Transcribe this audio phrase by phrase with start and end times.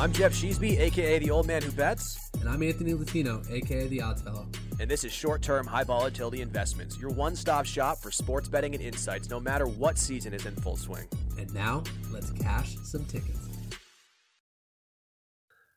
[0.00, 2.30] I'm Jeff Sheesby, aka the old man who bets.
[2.38, 4.46] And I'm Anthony Latino, aka the Odds Fellow.
[4.78, 8.76] And this is short term, high volatility investments, your one stop shop for sports betting
[8.76, 11.08] and insights, no matter what season is in full swing.
[11.36, 11.82] And now,
[12.12, 13.40] let's cash some tickets.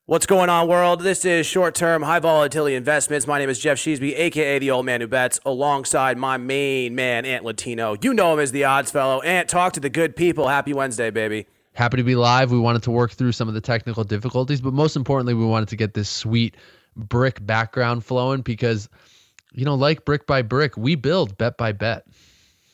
[0.06, 1.02] What's going on, world?
[1.02, 3.26] This is short term, high volatility investments.
[3.26, 7.26] My name is Jeff Sheesby, aka the old man who bets, alongside my main man,
[7.26, 7.96] Ant Latino.
[8.00, 9.22] You know him as the Odds Fellow.
[9.22, 10.48] Ant, talk to the good people.
[10.48, 11.48] Happy Wednesday, baby.
[11.74, 12.52] Happy to be live.
[12.52, 15.70] We wanted to work through some of the technical difficulties, but most importantly, we wanted
[15.70, 16.58] to get this sweet
[16.96, 18.90] brick background flowing because,
[19.54, 22.06] you know, like brick by brick, we build bet by bet.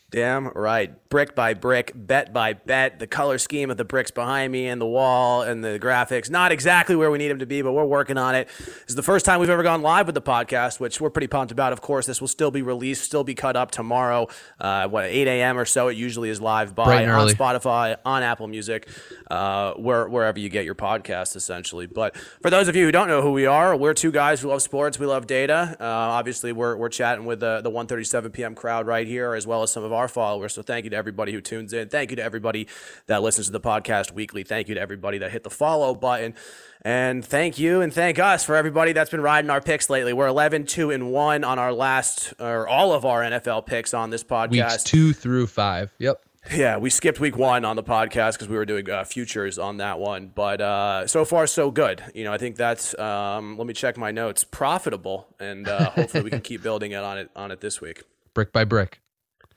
[0.09, 0.93] Damn right.
[1.09, 2.97] Brick by brick, bet by bet.
[2.97, 6.53] The color scheme of the bricks behind me and the wall and the graphics, not
[6.53, 8.47] exactly where we need them to be, but we're working on it.
[8.57, 11.27] This is the first time we've ever gone live with the podcast, which we're pretty
[11.27, 11.73] pumped about.
[11.73, 14.27] Of course, this will still be released, still be cut up tomorrow,
[14.61, 15.57] uh, what, 8 a.m.
[15.57, 15.89] or so.
[15.89, 18.87] It usually is live by on Spotify, on Apple Music,
[19.29, 21.85] uh, where, wherever you get your podcast, essentially.
[21.85, 24.47] But for those of you who don't know who we are, we're two guys who
[24.47, 24.99] love sports.
[24.99, 25.75] We love data.
[25.77, 28.55] Uh, obviously, we're, we're chatting with the, the 1.37 p.m.
[28.55, 30.53] crowd right here, as well as some of our followers.
[30.53, 31.89] So thank you to everybody who tunes in.
[31.89, 32.67] Thank you to everybody
[33.07, 34.43] that listens to the podcast weekly.
[34.43, 36.35] Thank you to everybody that hit the follow button.
[36.83, 40.13] And thank you and thank us for everybody that's been riding our picks lately.
[40.13, 44.09] We're 11, 2, and 1 on our last, or all of our NFL picks on
[44.11, 44.51] this podcast.
[44.51, 45.91] Weeks two through five.
[45.97, 46.21] Yep.
[46.55, 49.77] Yeah, we skipped week one on the podcast because we were doing uh, futures on
[49.77, 50.31] that one.
[50.33, 52.01] But uh, so far, so good.
[52.13, 52.97] You know, I think that's.
[52.97, 54.43] Um, let me check my notes.
[54.43, 58.03] Profitable, and uh, hopefully we can keep building it on it on it this week.
[58.33, 59.01] Brick by brick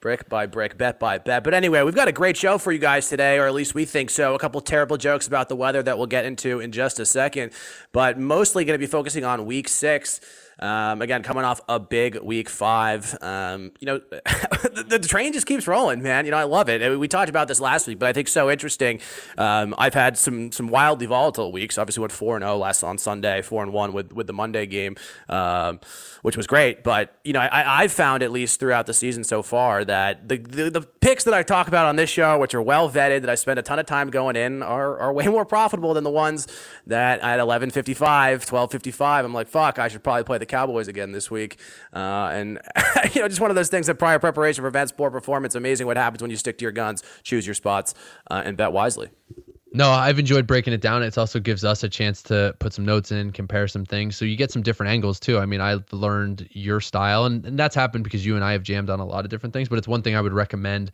[0.01, 1.45] brick by brick, bet by bet.
[1.45, 3.85] But anyway, we've got a great show for you guys today, or at least we
[3.85, 4.35] think so.
[4.35, 7.53] A couple terrible jokes about the weather that we'll get into in just a second,
[7.93, 10.21] but mostly going to be focusing on week six.
[10.61, 13.17] Um, again, coming off a big week five.
[13.23, 16.27] Um, you know, the, the, train just keeps rolling, man.
[16.27, 16.99] You know, I love it.
[16.99, 19.01] We talked about this last week, but I think so interesting.
[19.39, 21.79] Um, I've had some some wildly volatile weeks.
[21.79, 24.35] Obviously, went four and zero oh last on Sunday, four and one with with the
[24.35, 24.97] Monday game,
[25.31, 25.81] um,
[26.21, 26.85] which was great.
[26.85, 30.37] But you know, I, I've found at least throughout the season so far that the,
[30.37, 33.31] the, the picks that I talk about on this show, which are well vetted, that
[33.31, 36.11] I spend a ton of time going in, are are way more profitable than the
[36.11, 36.47] ones
[36.87, 41.31] that at 11:55, 12:55, I'm like, fuck, I should probably play the Cowboys again this
[41.31, 41.59] week.
[41.95, 42.61] Uh, and,
[43.15, 45.55] you know, just one of those things that prior preparation prevents poor performance.
[45.55, 47.95] Amazing what happens when you stick to your guns, choose your spots,
[48.31, 49.11] uh, and bet wisely.
[49.73, 51.05] No, I've enjoyed breaking it down.
[51.05, 54.17] It also gives us a chance to put some notes in, compare some things.
[54.17, 55.39] So you get some different angles too.
[55.39, 58.65] I mean, I've learned your style, and, and that's happened because you and I have
[58.65, 60.91] jammed on a lot of different things, but it's one thing I would recommend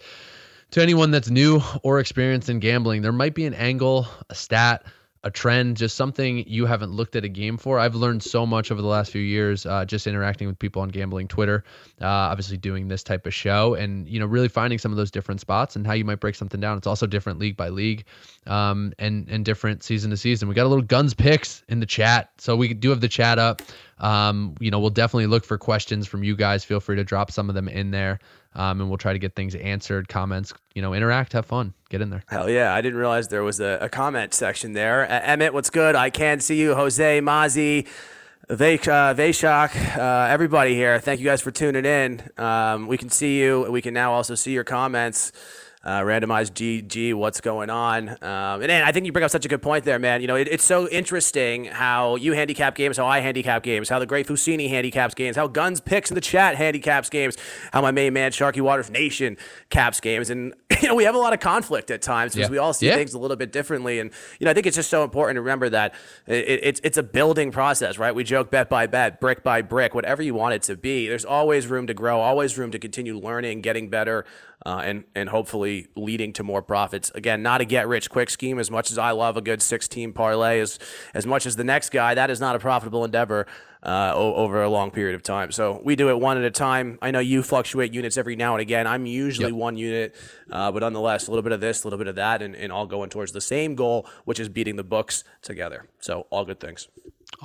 [0.72, 3.00] to anyone that's new or experienced in gambling.
[3.00, 4.84] There might be an angle, a stat,
[5.26, 7.81] a trend, just something you haven't looked at a game for.
[7.81, 10.88] I've learned so much over the last few years, uh, just interacting with people on
[10.88, 11.64] gambling Twitter,
[12.00, 15.10] uh, obviously doing this type of show, and you know really finding some of those
[15.10, 16.78] different spots and how you might break something down.
[16.78, 18.04] It's also different league by league,
[18.47, 20.48] um, and and different season to season.
[20.48, 23.41] We got a little guns picks in the chat, so we do have the chat
[23.41, 23.62] up.
[23.99, 26.65] Um, you know, we'll definitely look for questions from you guys.
[26.65, 28.19] Feel free to drop some of them in there
[28.55, 32.01] um, and we'll try to get things answered, comments, you know, interact, have fun, get
[32.01, 32.23] in there.
[32.29, 32.75] Hell yeah.
[32.75, 35.05] I didn't realize there was a, a comment section there.
[35.05, 35.95] Uh, Emmett, what's good?
[35.95, 36.75] I can see you.
[36.75, 37.87] Jose, Mazi,
[38.49, 40.99] Vaishak, uh, uh, everybody here.
[41.01, 42.23] Thank you guys for tuning in.
[42.39, 43.71] Um, we can see you.
[43.71, 45.33] We can now also see your comments
[45.86, 48.08] uh, randomized GG, what's going on?
[48.08, 50.20] Um, and, and I think you bring up such a good point there, man.
[50.20, 54.00] You know, it, it's so interesting how you handicap games, how I handicap games, how
[54.00, 57.36] the great Fusini handicaps games, how Guns Picks in the chat handicaps games,
[57.72, 59.36] how my main man Sharky Waters Nation
[59.70, 60.28] caps games.
[60.28, 62.53] And, you know, we have a lot of conflict at times because yeah.
[62.53, 62.97] we all see yeah.
[62.97, 64.00] things a little bit differently.
[64.00, 64.10] And,
[64.41, 65.94] you know, I think it's just so important to remember that
[66.26, 68.12] it, it's, it's a building process, right?
[68.12, 71.06] We joke bet by bet, brick by brick, whatever you want it to be.
[71.06, 74.24] There's always room to grow, always room to continue learning, getting better
[74.65, 77.11] uh, and and hopefully leading to more profits.
[77.15, 78.59] Again, not a get rich quick scheme.
[78.59, 80.78] As much as I love a good 16 parlay, as
[81.15, 83.47] as much as the next guy, that is not a profitable endeavor.
[83.83, 85.53] Uh, over a long period of time.
[85.53, 86.99] So we do it one at a time.
[87.00, 88.84] I know you fluctuate units every now and again.
[88.84, 89.56] I'm usually yep.
[89.56, 90.16] one unit,
[90.50, 92.72] uh, but nonetheless, a little bit of this, a little bit of that, and, and
[92.72, 95.86] all going towards the same goal, which is beating the books together.
[96.01, 96.89] So all good things.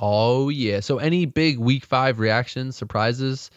[0.00, 0.80] Oh, yeah.
[0.80, 3.52] So any big week five reactions, surprises,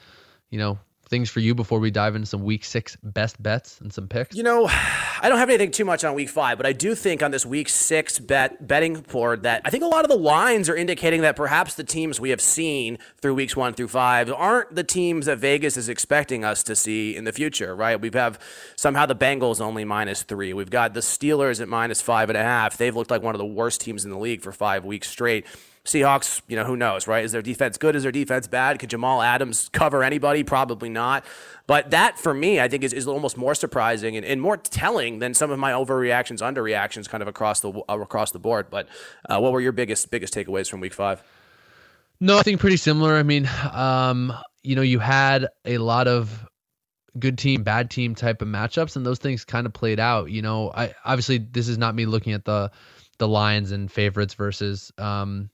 [0.52, 3.92] you know, things for you before we dive into some week six best bets and
[3.92, 4.36] some picks?
[4.36, 4.68] You know,
[5.22, 7.46] I don't have anything too much on week five, but I do think on this
[7.46, 11.22] week six bet betting board that I think a lot of the lines are indicating
[11.22, 15.26] that perhaps the teams we have seen through weeks one through five aren't the teams
[15.26, 18.00] that Vegas is expecting us to see in the future, right?
[18.00, 18.40] We have have
[18.76, 20.54] somehow the Bengals only minus three.
[20.54, 22.78] We've got the Steelers at minus five and a half.
[22.78, 25.46] They've looked like one of the worst teams in the league for five weeks straight.
[25.86, 27.24] Seahawks, you know, who knows, right?
[27.24, 27.96] Is their defense good?
[27.96, 28.80] Is their defense bad?
[28.80, 30.44] Could Jamal Adams cover anybody?
[30.44, 31.24] Probably not.
[31.68, 35.20] But that, for me, I think is, is almost more surprising and, and more telling
[35.20, 38.68] than some of my overreactions, underreactions, kind of across the uh, across the board.
[38.72, 38.88] But
[39.30, 41.24] uh, what were your biggest biggest takeaways from Week Five?
[42.20, 43.16] Nothing pretty similar.
[43.16, 44.34] I mean, um,
[44.64, 46.48] you know, you had a lot of
[47.20, 50.32] good team, bad team type of matchups, and those things kind of played out.
[50.32, 52.72] You know, I obviously this is not me looking at the
[53.18, 55.50] the lines and favorites versus um,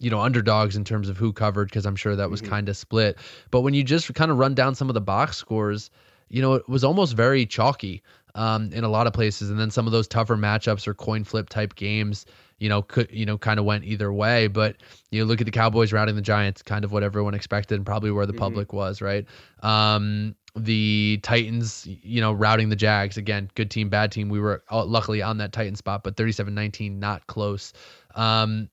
[0.00, 2.50] you know underdogs in terms of who covered because I'm sure that was mm-hmm.
[2.50, 3.18] kind of split.
[3.50, 5.90] But when you just kind of run down some of the box scores,
[6.28, 8.02] you know, it was almost very chalky
[8.34, 11.24] um, in a lot of places, and then some of those tougher matchups or coin
[11.24, 12.26] flip type games
[12.58, 14.46] you know, could you know, kind of went either way.
[14.46, 14.76] But
[15.10, 17.86] you know, look at the Cowboys routing the Giants, kind of what everyone expected, and
[17.86, 18.40] probably where the mm-hmm.
[18.40, 19.26] public was, right?
[19.62, 24.28] Um, the Titans, you know, routing the Jags again, good team, bad team.
[24.28, 27.72] We were uh, luckily on that Titan spot, but 37-19, not close.
[28.14, 28.70] Um,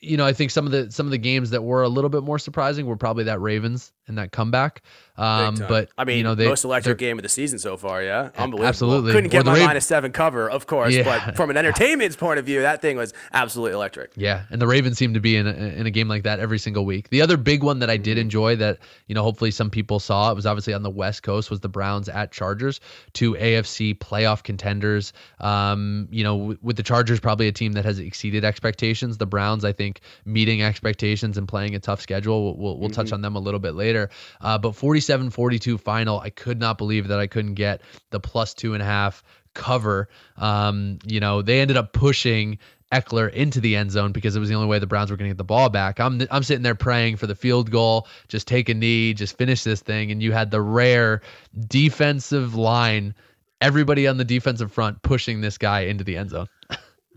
[0.00, 2.10] you know, I think some of the some of the games that were a little
[2.10, 4.82] bit more surprising were probably that Ravens and that comeback.
[5.20, 8.02] Um, but I mean, you know, they, most electric game of the season so far.
[8.02, 8.66] Yeah, unbelievable.
[8.66, 10.94] Absolutely, couldn't get my Raven- minus seven cover, of course.
[10.94, 11.04] Yeah.
[11.04, 14.12] But from an entertainment's point of view, that thing was absolutely electric.
[14.16, 16.58] Yeah, and the Ravens seem to be in a, in a game like that every
[16.58, 17.10] single week.
[17.10, 18.20] The other big one that I did mm-hmm.
[18.22, 18.78] enjoy that
[19.08, 21.68] you know hopefully some people saw it was obviously on the West Coast was the
[21.68, 22.80] Browns at Chargers,
[23.12, 25.12] two AFC playoff contenders.
[25.40, 29.18] Um, you know, with the Chargers probably a team that has exceeded expectations.
[29.18, 32.44] The Browns, I think, meeting expectations and playing a tough schedule.
[32.44, 33.02] We'll, we'll, we'll mm-hmm.
[33.02, 34.08] touch on them a little bit later.
[34.40, 38.54] Uh, but 47 42 final, I could not believe that I couldn't get the plus
[38.54, 39.22] two and a half
[39.54, 40.08] cover.
[40.36, 42.58] Um, you know, they ended up pushing
[42.92, 45.28] Ekeler into the end zone because it was the only way the Browns were going
[45.28, 46.00] to get the ball back.
[46.00, 49.62] I'm I'm sitting there praying for the field goal, just take a knee, just finish
[49.62, 51.22] this thing, and you had the rare
[51.68, 53.14] defensive line,
[53.60, 56.48] everybody on the defensive front pushing this guy into the end zone.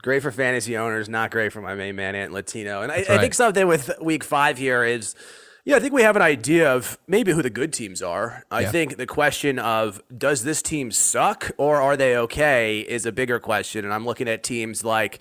[0.04, 2.84] great for fantasy owners, not great for my main man Ant Latino.
[2.84, 3.10] And I, right.
[3.10, 5.16] I think something with Week Five here is
[5.66, 8.44] yeah, I think we have an idea of maybe who the good teams are.
[8.52, 8.72] I yeah.
[8.72, 13.40] think the question of does this team suck or are they okay is a bigger
[13.40, 13.86] question.
[13.86, 15.20] And I'm looking at teams like,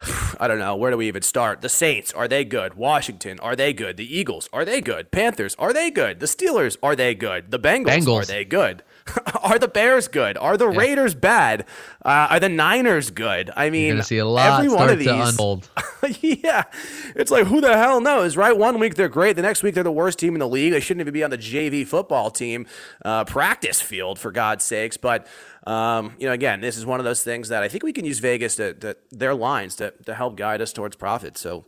[0.40, 1.60] I don't know, where do we even start?
[1.60, 2.74] The Saints, are they good?
[2.74, 3.98] Washington, are they good?
[3.98, 5.10] The Eagles, are they good?
[5.10, 6.20] Panthers, are they good?
[6.20, 7.50] The Steelers, are they good?
[7.50, 8.22] The Bengals, Bengals.
[8.22, 8.82] are they good?
[9.42, 10.36] are the Bears good?
[10.38, 10.78] Are the yeah.
[10.78, 11.66] Raiders bad?
[12.04, 13.50] Uh, are the Niners good?
[13.56, 15.08] I mean, see a lot every one of these.
[16.20, 16.64] yeah,
[17.14, 18.56] it's like who the hell knows, right?
[18.56, 20.72] One week they're great, the next week they're the worst team in the league.
[20.72, 22.66] They shouldn't even be on the JV football team
[23.04, 24.96] uh, practice field for God's sakes.
[24.96, 25.26] But
[25.66, 28.04] um, you know, again, this is one of those things that I think we can
[28.04, 31.38] use Vegas to, to their lines to to help guide us towards profit.
[31.38, 31.64] So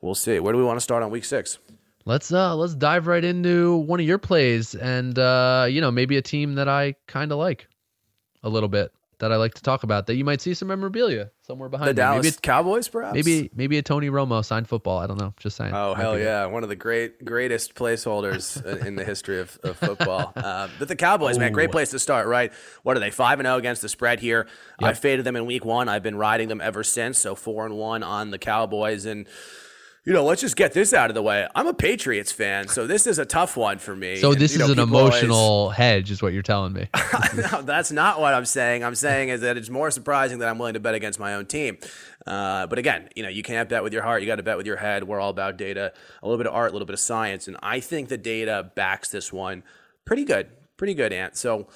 [0.00, 0.38] we'll see.
[0.40, 1.58] Where do we want to start on week six?
[2.06, 6.16] Let's uh let's dive right into one of your plays and uh you know maybe
[6.16, 7.68] a team that I kind of like
[8.42, 11.30] a little bit that I like to talk about that you might see some memorabilia
[11.40, 11.96] somewhere behind the me.
[11.96, 13.14] Dallas maybe Cowboys perhaps?
[13.14, 14.98] Maybe maybe a Tony Romo signed football.
[14.98, 15.32] I don't know.
[15.38, 15.74] Just saying.
[15.74, 16.44] Oh hell yeah.
[16.46, 20.32] One of the great greatest placeholders in the history of, of football.
[20.36, 21.40] Uh, but the Cowboys Ooh.
[21.40, 22.52] man great place to start right?
[22.82, 24.46] What are they five and zero oh against the spread here?
[24.80, 24.90] Yep.
[24.90, 25.88] I faded them in week one.
[25.88, 27.18] I've been riding them ever since.
[27.18, 29.06] So four and one on the Cowboys.
[29.06, 29.26] And
[30.06, 31.48] you know, let's just get this out of the way.
[31.56, 34.16] I'm a Patriots fan, so this is a tough one for me.
[34.16, 35.76] So this and, is know, an emotional always...
[35.76, 36.88] hedge, is what you're telling me.
[37.34, 38.84] no, that's not what I'm saying.
[38.84, 41.46] I'm saying is that it's more surprising that I'm willing to bet against my own
[41.46, 41.78] team.
[42.24, 44.22] Uh, but again, you know, you can't bet with your heart.
[44.22, 45.02] You got to bet with your head.
[45.02, 45.92] We're all about data,
[46.22, 48.70] a little bit of art, a little bit of science, and I think the data
[48.76, 49.64] backs this one
[50.04, 51.36] pretty good, pretty good, Ant.
[51.36, 51.66] So.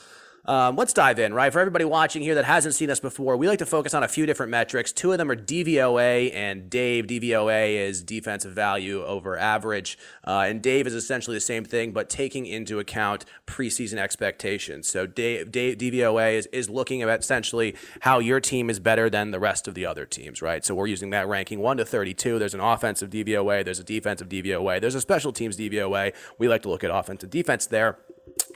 [0.50, 1.52] Um, let's dive in, right?
[1.52, 4.08] For everybody watching here that hasn't seen us before, we like to focus on a
[4.08, 4.90] few different metrics.
[4.90, 7.06] Two of them are DVOA and Dave.
[7.06, 12.10] DVOA is defensive value over average, uh, and Dave is essentially the same thing, but
[12.10, 14.88] taking into account preseason expectations.
[14.88, 19.30] So Dave, Dave DVOA is, is looking at essentially how your team is better than
[19.30, 20.64] the rest of the other teams, right?
[20.64, 22.40] So we're using that ranking 1 to 32.
[22.40, 26.12] There's an offensive DVOA, there's a defensive DVOA, there's a special teams DVOA.
[26.38, 27.98] We like to look at offensive defense there.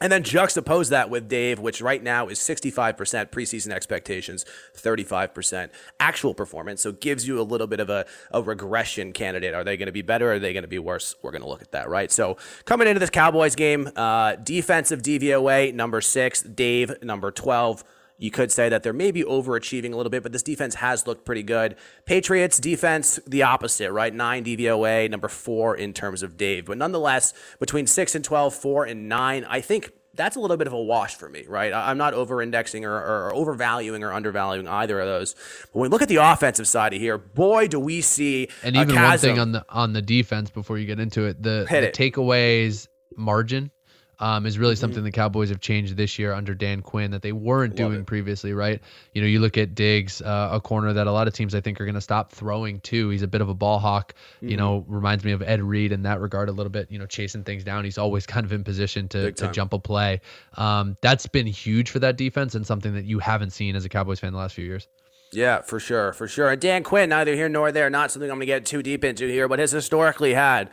[0.05, 4.45] And then juxtapose that with Dave, which right now is 65% preseason expectations,
[4.77, 6.83] 35% actual performance.
[6.83, 9.55] So it gives you a little bit of a, a regression candidate.
[9.55, 10.29] Are they going to be better?
[10.29, 11.15] Or are they going to be worse?
[11.23, 12.13] We're going to look at that, right?
[12.13, 17.83] So coming into this Cowboys game, uh, defensive DVOA, number six, Dave, number 12.
[18.17, 21.25] You could say that they're maybe overachieving a little bit, but this defense has looked
[21.25, 21.77] pretty good.
[22.05, 24.15] Patriots defense, the opposite, right?
[24.15, 26.67] Nine DVOA, number four in terms of Dave.
[26.67, 30.67] But nonetheless, between six and 12, four and nine, I think that's a little bit
[30.67, 31.73] of a wash for me, right?
[31.73, 35.35] I'm not over indexing or, or, overvaluing or undervaluing either of those.
[35.73, 38.77] But when we look at the offensive side of here, boy, do we see and
[38.77, 41.91] even one thing on the on the defense before you get into it, the, the
[41.93, 43.71] takeaways margin
[44.19, 47.33] um, is really something the Cowboys have changed this year under Dan Quinn that they
[47.33, 48.81] weren't doing previously, right?
[49.13, 51.61] You know, you look at Diggs, uh, a corner that a lot of teams I
[51.61, 53.09] think are going to stop throwing to.
[53.11, 54.15] He's a bit of a ball hawk.
[54.41, 56.91] You know, reminds me of Ed Reed in that regard a little bit.
[56.91, 57.85] You know, chasing things down.
[57.85, 60.21] He's always kind of in position to, to jump a play.
[60.55, 63.89] Um, that's been huge for that defense and something that you haven't seen as a
[63.89, 64.89] Cowboys fan the last few years.
[65.33, 66.51] Yeah, for sure, for sure.
[66.51, 69.05] And Dan Quinn, neither here nor there, not something I'm going to get too deep
[69.05, 70.71] into here, but has historically had,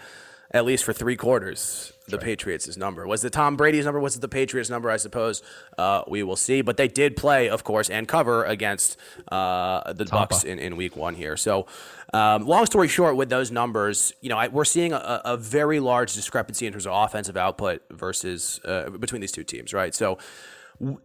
[0.53, 3.07] at least for three quarters, the Patriots' number.
[3.07, 4.01] Was it Tom Brady's number?
[4.01, 4.89] Was it the Patriots' number?
[4.89, 5.41] I suppose
[5.77, 6.61] uh, we will see.
[6.61, 8.97] But they did play, of course, and cover against
[9.31, 11.37] uh, the Bucs in, in Week One here.
[11.37, 11.67] So,
[12.13, 15.79] um, long story short, with those numbers, you know, I, we're seeing a, a very
[15.79, 19.95] large discrepancy in terms of offensive output versus uh, between these two teams, right?
[19.95, 20.17] So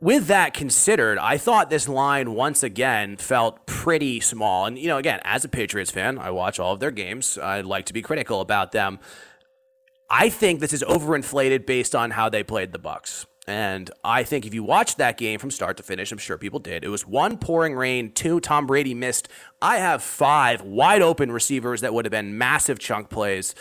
[0.00, 4.64] with that considered, I thought this line once again felt pretty small.
[4.64, 7.36] And, you know, again, as a Patriots fan, I watch all of their games.
[7.38, 8.98] I like to be critical about them.
[10.08, 13.26] I think this is overinflated based on how they played the Bucs.
[13.48, 16.58] And I think if you watched that game from start to finish, I'm sure people
[16.58, 16.84] did.
[16.84, 19.28] It was one pouring rain, two Tom Brady missed.
[19.62, 23.54] I have five wide open receivers that would have been massive chunk plays.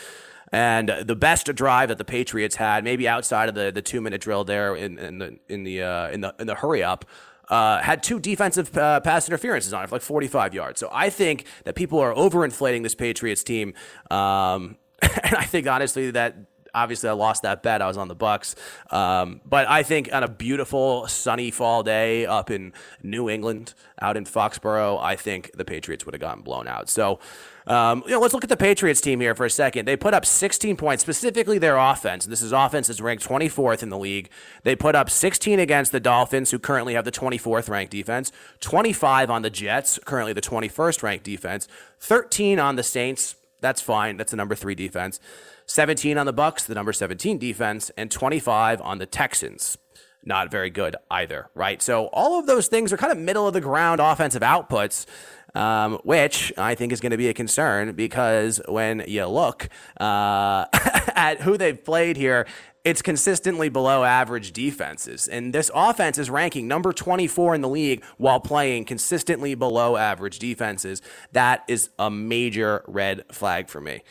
[0.52, 4.20] And the best drive that the Patriots had, maybe outside of the, the two minute
[4.20, 7.04] drill there in, in the in the uh, in the in the hurry up,
[7.48, 10.80] uh, had two defensive uh, pass interferences on it for like 45 yards.
[10.80, 13.74] So I think that people are overinflating this Patriots team,
[14.10, 14.76] um,
[15.24, 16.36] and I think honestly that
[16.76, 17.82] obviously I lost that bet.
[17.82, 18.54] I was on the Bucs,
[18.92, 22.72] um, but I think on a beautiful sunny fall day up in
[23.02, 26.88] New England, out in Foxborough, I think the Patriots would have gotten blown out.
[26.88, 27.18] So.
[27.68, 29.88] Um, you know, let's look at the Patriots team here for a second.
[29.88, 32.24] They put up 16 points, specifically their offense.
[32.24, 34.30] This is offense is ranked 24th in the league.
[34.62, 39.30] They put up 16 against the Dolphins, who currently have the 24th ranked defense, 25
[39.30, 41.66] on the Jets, currently the 21st ranked defense,
[41.98, 43.34] 13 on the Saints.
[43.66, 44.16] That's fine.
[44.16, 45.18] That's the number three defense.
[45.66, 49.76] 17 on the Bucs, the number 17 defense, and 25 on the Texans.
[50.24, 51.82] Not very good either, right?
[51.82, 55.04] So all of those things are kind of middle of the ground offensive outputs
[55.56, 60.66] um, which I think is going to be a concern because when you look uh,
[61.14, 62.46] at who they've played here,
[62.84, 65.26] it's consistently below average defenses.
[65.26, 70.38] And this offense is ranking number 24 in the league while playing consistently below average
[70.38, 71.02] defenses.
[71.32, 74.02] That is a major red flag for me.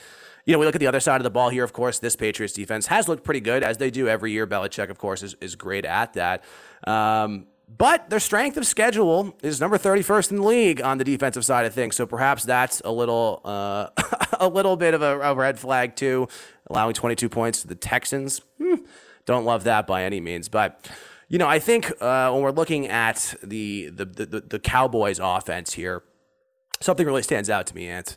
[0.46, 1.64] You know, we look at the other side of the ball here.
[1.64, 4.46] Of course, this Patriots defense has looked pretty good, as they do every year.
[4.46, 6.44] Belichick, of course, is, is great at that.
[6.86, 11.44] Um, but their strength of schedule is number 31st in the league on the defensive
[11.44, 11.96] side of things.
[11.96, 13.88] So perhaps that's a little uh,
[14.40, 16.28] a little bit of a, a, red flag too,
[16.68, 18.42] allowing 22 points to the Texans.
[18.62, 18.76] Hmm,
[19.26, 20.88] don't love that by any means, but
[21.28, 25.74] you know I think uh, when we're looking at the the, the the Cowboys offense
[25.74, 26.04] here,
[26.82, 28.16] something really stands out to me, Ant.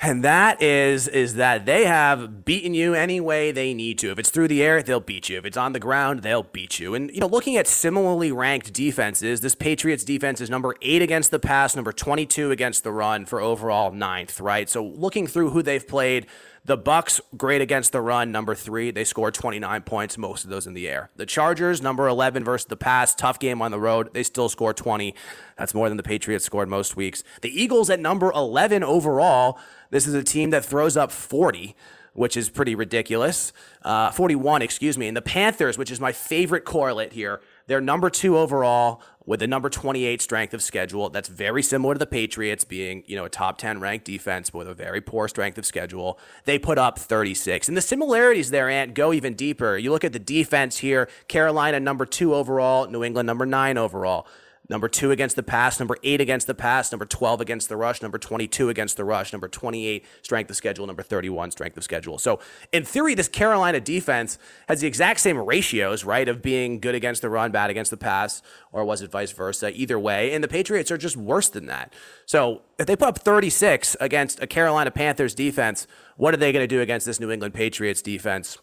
[0.00, 4.10] And that is is that they have beaten you any way they need to.
[4.10, 5.38] If it's through the air, they'll beat you.
[5.38, 6.94] If it's on the ground, they'll beat you.
[6.94, 11.30] And you know, looking at similarly ranked defenses, this Patriots defense is number 8 against
[11.30, 14.68] the pass, number 22 against the run for overall ninth, right?
[14.68, 16.26] So looking through who they've played,
[16.66, 18.90] the Bucs great against the run, number 3.
[18.90, 21.10] They scored 29 points, most of those in the air.
[21.16, 24.14] The Chargers number 11 versus the pass, tough game on the road.
[24.14, 25.14] They still score 20.
[25.58, 27.22] That's more than the Patriots scored most weeks.
[27.42, 29.58] The Eagles at number 11 overall.
[29.90, 31.76] This is a team that throws up 40,
[32.14, 33.52] which is pretty ridiculous.
[33.82, 35.06] Uh, 41, excuse me.
[35.06, 39.46] And the Panthers, which is my favorite correlate here, they're number two overall with a
[39.46, 41.08] number 28 strength of schedule.
[41.08, 44.58] That's very similar to the Patriots being, you know, a top 10 ranked defense but
[44.58, 46.18] with a very poor strength of schedule.
[46.44, 47.68] They put up 36.
[47.68, 49.78] And the similarities there, Ant, go even deeper.
[49.78, 54.26] You look at the defense here Carolina, number two overall, New England, number nine overall.
[54.66, 58.00] Number two against the pass, number eight against the pass, number 12 against the rush,
[58.00, 62.18] number 22 against the rush, number 28 strength of schedule, number 31 strength of schedule.
[62.18, 62.40] So,
[62.72, 67.20] in theory, this Carolina defense has the exact same ratios, right, of being good against
[67.20, 68.40] the run, bad against the pass,
[68.72, 69.70] or was it vice versa?
[69.78, 70.32] Either way.
[70.32, 71.92] And the Patriots are just worse than that.
[72.24, 76.62] So, if they put up 36 against a Carolina Panthers defense, what are they going
[76.62, 78.56] to do against this New England Patriots defense?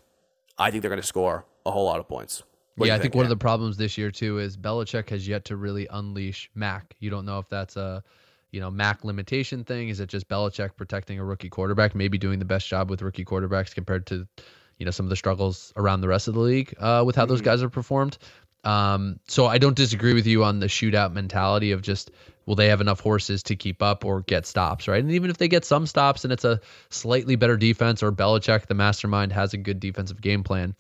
[0.57, 2.41] I think they're going to score a whole lot of points.
[2.75, 5.27] What yeah, I think think, one of the problems this year too is Belichick has
[5.27, 6.95] yet to really unleash Mac.
[6.99, 8.03] You don't know if that's a,
[8.51, 9.89] you know, Mac limitation thing.
[9.89, 13.25] Is it just Belichick protecting a rookie quarterback, maybe doing the best job with rookie
[13.25, 14.27] quarterbacks compared to,
[14.77, 17.25] you know, some of the struggles around the rest of the league uh, with how
[17.25, 18.17] those guys are performed.
[18.63, 22.11] Um, so I don't disagree with you on the shootout mentality of just
[22.45, 25.03] will they have enough horses to keep up or get stops, right?
[25.03, 26.59] And even if they get some stops and it's a
[26.89, 30.75] slightly better defense or Belichick, the mastermind, has a good defensive game plan,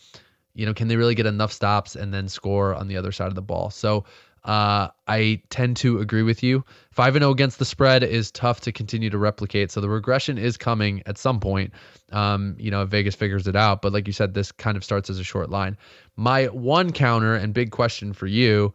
[0.53, 3.27] you know, can they really get enough stops and then score on the other side
[3.27, 3.69] of the ball?
[3.69, 4.05] So
[4.43, 6.65] Uh, I tend to agree with you.
[6.93, 9.69] 5 0 against the spread is tough to continue to replicate.
[9.69, 11.73] So the regression is coming at some point.
[12.11, 13.83] Um, you know, Vegas figures it out.
[13.83, 15.77] But like you said, this kind of starts as a short line.
[16.15, 18.73] My one counter and big question for you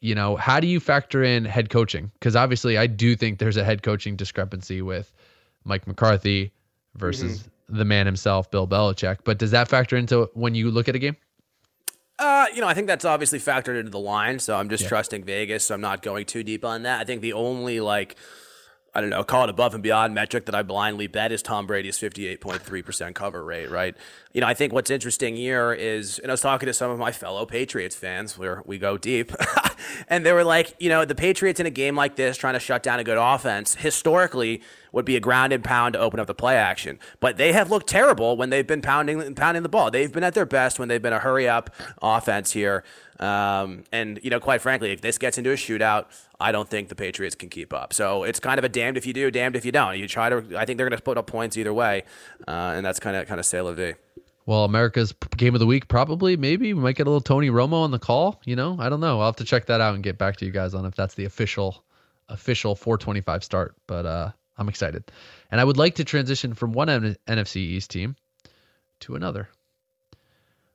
[0.00, 2.10] you know, how do you factor in head coaching?
[2.14, 5.12] Because obviously, I do think there's a head coaching discrepancy with
[5.64, 6.52] Mike McCarthy
[6.94, 7.48] versus mm-hmm.
[7.68, 9.18] The man himself, Bill Belichick.
[9.24, 11.16] But does that factor into when you look at a game?
[12.18, 14.38] Uh, you know, I think that's obviously factored into the line.
[14.38, 14.88] So I'm just yeah.
[14.88, 15.66] trusting Vegas.
[15.66, 17.00] So I'm not going too deep on that.
[17.00, 18.16] I think the only like
[18.94, 21.66] I don't know, call it above and beyond metric that I blindly bet is Tom
[21.66, 23.94] Brady's 58.3% cover rate, right?
[24.32, 26.98] You know, I think what's interesting here is, and I was talking to some of
[26.98, 29.30] my fellow Patriots fans where we go deep,
[30.08, 32.60] and they were like, you know, the Patriots in a game like this, trying to
[32.60, 36.26] shut down a good offense, historically would be a ground and pound to open up
[36.26, 36.98] the play action.
[37.20, 39.90] But they have looked terrible when they've been pounding pounding the ball.
[39.90, 41.70] They've been at their best when they've been a hurry up
[42.02, 42.84] offense here.
[43.18, 46.06] Um, and you know, quite frankly, if this gets into a shootout,
[46.40, 47.92] I don't think the Patriots can keep up.
[47.92, 49.98] So it's kind of a damned if you do, damned if you don't.
[49.98, 50.36] You try to.
[50.56, 52.04] I think they're going to put up points either way,
[52.46, 53.94] uh, and that's kind of kind of say la vie.
[54.46, 57.82] Well, America's game of the week, probably, maybe we might get a little Tony Romo
[57.82, 58.40] on the call.
[58.46, 59.20] You know, I don't know.
[59.20, 61.14] I'll have to check that out and get back to you guys on if that's
[61.14, 61.84] the official
[62.30, 63.74] official 425 start.
[63.86, 65.10] But uh, I'm excited,
[65.50, 68.16] and I would like to transition from one N- NFC East team
[69.00, 69.48] to another.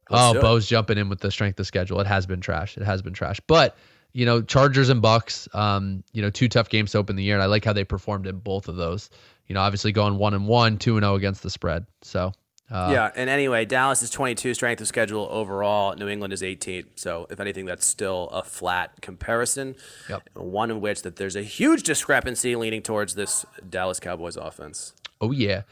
[0.10, 2.00] Let's oh, Bo's jumping in with the strength of schedule.
[2.00, 2.78] It has been trash.
[2.78, 3.40] It has been trash.
[3.48, 3.78] But
[4.14, 7.36] you know, Chargers and Bucs, um, you know, two tough games to open the year,
[7.36, 9.10] and I like how they performed in both of those.
[9.48, 11.86] You know, obviously going one and one, two and oh against the spread.
[12.02, 12.34] So
[12.72, 15.96] uh, yeah, and anyway, Dallas is 22 strength of schedule overall.
[15.96, 16.86] New England is 18.
[16.96, 19.76] So if anything, that's still a flat comparison.
[20.10, 20.30] Yep.
[20.36, 24.94] One in which that there's a huge discrepancy leaning towards this Dallas Cowboys offense.
[25.22, 25.64] Oh yeah.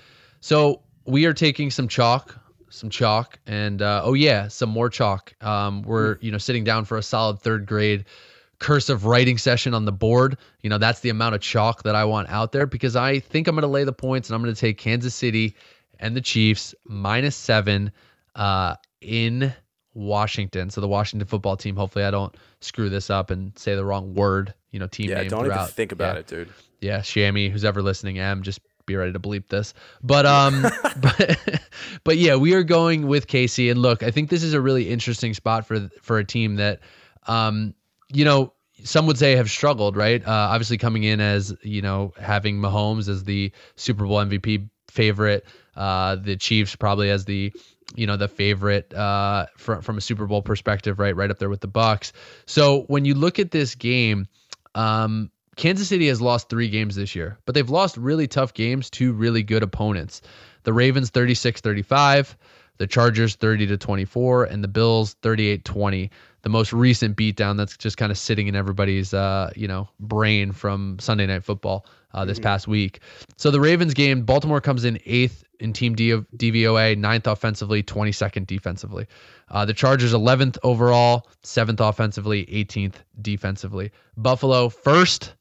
[0.41, 2.37] So we are taking some chalk
[2.71, 5.33] some chalk, and uh, oh yeah, some more chalk.
[5.43, 8.05] Um, we're you know sitting down for a solid third grade
[8.59, 10.37] cursive writing session on the board.
[10.61, 13.47] You know that's the amount of chalk that I want out there because I think
[13.47, 15.55] I'm going to lay the points, and I'm going to take Kansas City
[16.01, 17.91] and the Chiefs minus seven
[18.35, 19.53] uh, in
[19.93, 20.69] Washington.
[20.69, 21.75] So the Washington football team.
[21.75, 24.53] Hopefully, I don't screw this up and say the wrong word.
[24.71, 25.29] You know, team yeah, name.
[25.29, 25.63] Don't throughout.
[25.63, 26.19] even think about yeah.
[26.19, 26.49] it, dude.
[26.79, 29.73] Yeah, Shammy, who's ever listening, M, just be ready to bleep this.
[30.01, 30.63] But um
[30.97, 31.61] but
[32.03, 34.89] but yeah, we are going with Casey and look, I think this is a really
[34.89, 36.79] interesting spot for for a team that
[37.27, 37.73] um
[38.13, 38.53] you know,
[38.83, 40.25] some would say have struggled, right?
[40.25, 45.45] Uh, obviously coming in as, you know, having Mahomes as the Super Bowl MVP favorite,
[45.75, 47.53] uh the Chiefs probably as the
[47.95, 51.15] you know the favorite uh from from a Super Bowl perspective, right?
[51.15, 52.11] Right up there with the Bucs.
[52.45, 54.27] So when you look at this game,
[54.75, 58.89] um Kansas City has lost three games this year, but they've lost really tough games
[58.91, 60.21] to really good opponents.
[60.63, 62.37] The Ravens 36 35,
[62.77, 66.11] the Chargers 30 to 24, and the Bills 38 20.
[66.43, 70.51] The most recent beatdown that's just kind of sitting in everybody's uh, you know brain
[70.51, 72.43] from Sunday Night Football uh, this mm-hmm.
[72.43, 72.99] past week.
[73.37, 78.47] So the Ravens game, Baltimore comes in eighth in team D- DVOA, ninth offensively, 22nd
[78.47, 79.05] defensively.
[79.49, 83.91] Uh, the Chargers 11th overall, seventh offensively, 18th defensively.
[84.17, 85.35] Buffalo first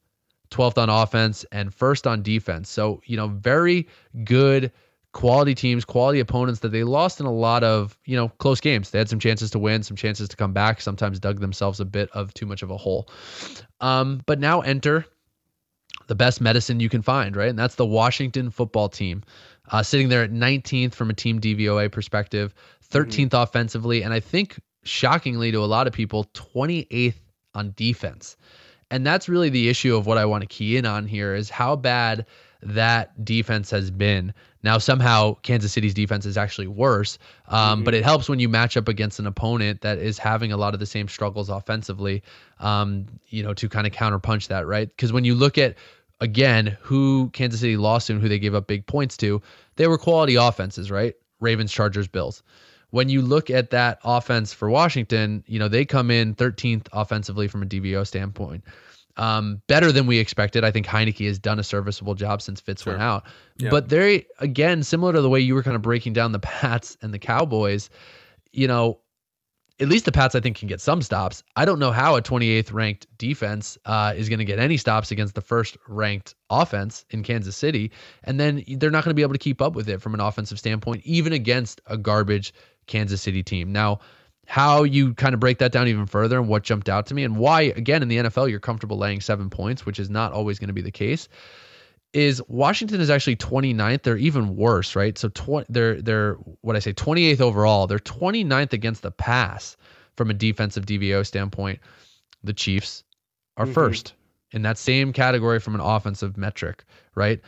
[0.51, 2.69] 12th on offense, and first on defense.
[2.69, 3.87] So, you know, very
[4.23, 4.71] good
[5.13, 8.91] quality teams, quality opponents that they lost in a lot of, you know, close games.
[8.91, 11.85] They had some chances to win, some chances to come back, sometimes dug themselves a
[11.85, 13.09] bit of too much of a hole.
[13.81, 15.05] Um, but now enter
[16.07, 17.49] the best medicine you can find, right?
[17.49, 19.23] And that's the Washington football team,
[19.71, 22.53] uh, sitting there at 19th from a team DVOA perspective,
[22.89, 23.35] 13th mm-hmm.
[23.35, 27.15] offensively, and I think shockingly to a lot of people, 28th
[27.53, 28.37] on defense.
[28.89, 31.49] And that's really the issue of what I want to key in on here is
[31.49, 32.25] how bad
[32.61, 34.33] that defense has been.
[34.63, 37.83] Now, somehow Kansas City's defense is actually worse, um, mm-hmm.
[37.85, 40.73] but it helps when you match up against an opponent that is having a lot
[40.73, 42.21] of the same struggles offensively,
[42.59, 44.89] um, you know, to kind of counterpunch that, right?
[44.89, 45.75] Because when you look at,
[46.19, 49.41] again, who Kansas City lost to and who they gave up big points to,
[49.77, 51.15] they were quality offenses, right?
[51.39, 52.43] Ravens, Chargers, Bills
[52.91, 57.47] when you look at that offense for Washington, you know, they come in 13th offensively
[57.47, 58.63] from a DVO standpoint.
[59.17, 60.63] Um, better than we expected.
[60.63, 62.93] I think Heinicke has done a serviceable job since Fitz sure.
[62.93, 63.25] went out.
[63.57, 63.69] Yeah.
[63.69, 66.97] But they again, similar to the way you were kind of breaking down the Pats
[67.01, 67.89] and the Cowboys,
[68.51, 68.99] you know,
[69.81, 71.43] at least the Pats, I think, can get some stops.
[71.55, 75.09] I don't know how a 28th ranked defense uh, is going to get any stops
[75.09, 77.91] against the first ranked offense in Kansas City.
[78.23, 80.19] And then they're not going to be able to keep up with it from an
[80.19, 82.53] offensive standpoint, even against a garbage
[82.85, 83.71] Kansas City team.
[83.71, 83.99] Now,
[84.51, 87.23] how you kind of break that down even further and what jumped out to me
[87.23, 90.59] and why, again, in the NFL, you're comfortable laying seven points, which is not always
[90.59, 91.29] going to be the case,
[92.11, 94.03] is Washington is actually 29th.
[94.03, 95.17] They're even worse, right?
[95.17, 97.87] So tw- they're, they're, what I say, 28th overall.
[97.87, 99.77] They're 29th against the pass
[100.17, 101.79] from a defensive DVO standpoint.
[102.43, 103.05] the Chiefs
[103.55, 103.73] are mm-hmm.
[103.73, 104.15] first
[104.51, 106.83] in that same category from an offensive metric,
[107.15, 107.39] right?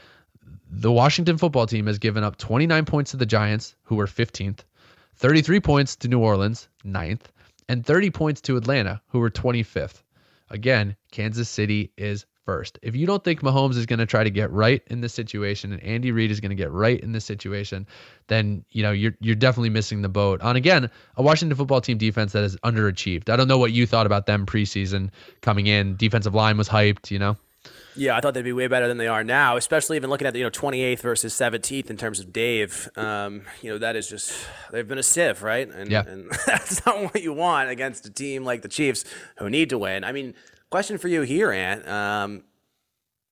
[0.69, 4.59] The Washington football team has given up 29 points to the Giants, who were 15th,
[5.17, 7.21] 33 points to New Orleans, 9th,
[7.69, 10.03] and 30 points to Atlanta, who were 25th.
[10.49, 12.77] Again, Kansas City is first.
[12.81, 15.71] If you don't think Mahomes is going to try to get right in this situation
[15.71, 17.87] and Andy Reid is going to get right in this situation,
[18.27, 21.97] then you know you're you're definitely missing the boat on again a Washington football team
[21.97, 23.29] defense that is underachieved.
[23.29, 25.09] I don't know what you thought about them preseason
[25.41, 25.95] coming in.
[25.95, 27.37] Defensive line was hyped, you know.
[27.95, 30.33] Yeah, I thought they'd be way better than they are now, especially even looking at
[30.33, 32.89] the you know 28th versus 17th in terms of Dave.
[32.95, 34.33] Um, you know that is just
[34.71, 35.69] they've been a sieve, right?
[35.69, 36.03] And, Yeah.
[36.07, 39.05] and that's not what you want against a team like the Chiefs
[39.37, 40.03] who need to win.
[40.03, 40.33] I mean,
[40.69, 41.87] question for you here, Ant.
[41.87, 42.43] Um,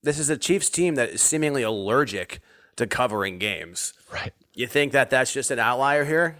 [0.02, 2.40] this is a Chiefs team that is seemingly allergic
[2.76, 3.92] to covering games.
[4.12, 4.32] Right.
[4.54, 6.36] You think that that's just an outlier here?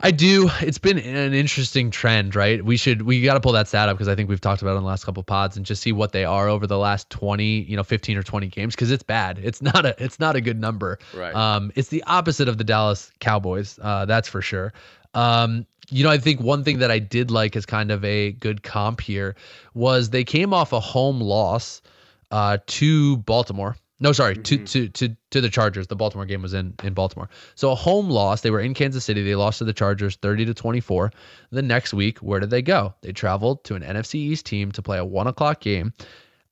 [0.00, 0.48] I do.
[0.60, 2.64] It's been an interesting trend, right?
[2.64, 4.74] We should we got to pull that stat up because I think we've talked about
[4.74, 6.78] it on the last couple of pods and just see what they are over the
[6.78, 9.38] last 20, you know, 15 or 20 games because it's bad.
[9.42, 10.98] It's not a it's not a good number.
[11.12, 11.34] Right.
[11.34, 13.78] Um it's the opposite of the Dallas Cowboys.
[13.82, 14.72] Uh that's for sure.
[15.14, 18.32] Um you know, I think one thing that I did like as kind of a
[18.32, 19.36] good comp here
[19.74, 21.82] was they came off a home loss
[22.30, 23.76] uh to Baltimore.
[24.00, 25.88] No, sorry, to, to to to the Chargers.
[25.88, 27.28] The Baltimore game was in in Baltimore.
[27.56, 28.42] So a home loss.
[28.42, 29.22] They were in Kansas City.
[29.24, 31.10] They lost to the Chargers 30 to 24.
[31.50, 32.94] The next week, where did they go?
[33.00, 35.92] They traveled to an NFC East team to play a one o'clock game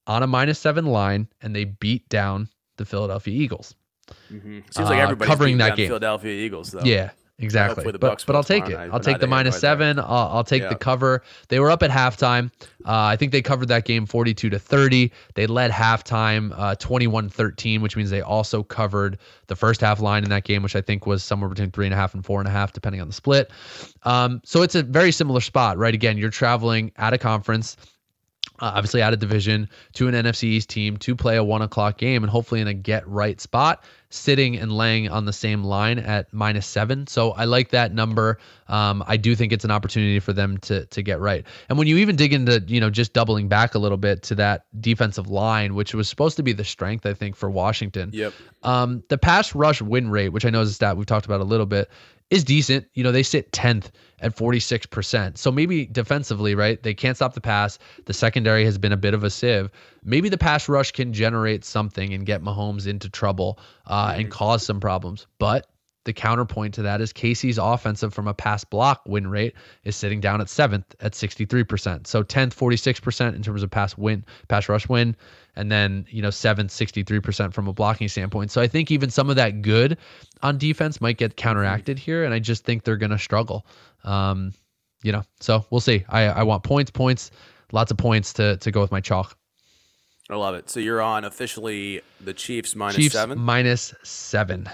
[0.08, 3.74] on a minus seven line, and they beat down the Philadelphia Eagles.
[4.30, 5.88] Seems like Uh, covering that game.
[5.88, 6.82] Philadelphia Eagles, though.
[6.84, 7.84] Yeah, exactly.
[7.92, 8.72] But but I'll take it.
[8.72, 9.98] night, I'll take the minus seven.
[9.98, 10.68] I'll, I'll take Yeah.
[10.70, 11.22] the cover.
[11.48, 12.50] They were up at halftime.
[12.84, 15.12] Uh, I think they covered that game 42 to 30.
[15.34, 19.18] They led halftime uh, 21 13, which means they also covered
[19.48, 21.94] the first half line in that game, which I think was somewhere between three and
[21.94, 23.50] a half and four and a half, depending on the split.
[24.04, 25.94] Um, so it's a very similar spot, right?
[25.94, 27.76] Again, you're traveling at a conference
[28.60, 31.98] uh, obviously out of division to an NFC East team to play a one o'clock
[31.98, 35.98] game and hopefully in a get right spot, sitting and laying on the same line
[35.98, 37.06] at minus seven.
[37.06, 38.38] So I like that number.
[38.68, 41.44] Um, I do think it's an opportunity for them to to get right.
[41.68, 44.34] And when you even dig into you know just doubling back a little bit to
[44.36, 48.10] that defensive line, which was supposed to be the strength I think for Washington.
[48.12, 48.32] Yep.
[48.62, 51.40] Um, the pass rush win rate, which I know is a stat we've talked about
[51.40, 51.90] a little bit,
[52.30, 52.86] is decent.
[52.94, 55.38] You know, they sit 10th at 46%.
[55.38, 56.82] So maybe defensively, right?
[56.82, 57.78] They can't stop the pass.
[58.06, 59.70] The secondary has been a bit of a sieve.
[60.02, 64.64] Maybe the pass rush can generate something and get Mahomes into trouble uh, and cause
[64.64, 65.26] some problems.
[65.38, 65.66] But
[66.04, 70.20] the counterpoint to that is Casey's offensive from a pass block win rate is sitting
[70.20, 72.06] down at seventh at 63%.
[72.06, 75.16] So 10th, 46% in terms of pass win, pass rush win,
[75.56, 78.50] and then, you know, seventh, 63% from a blocking standpoint.
[78.50, 79.96] So I think even some of that good
[80.42, 82.24] on defense might get counteracted here.
[82.24, 83.66] And I just think they're going to struggle.
[84.04, 84.52] Um,
[85.02, 86.04] you know, so we'll see.
[86.08, 87.30] I, I want points, points,
[87.72, 89.36] lots of points to, to go with my chalk.
[90.28, 90.68] I love it.
[90.68, 94.68] So you're on officially the Chiefs minus Chiefs seven, minus seven.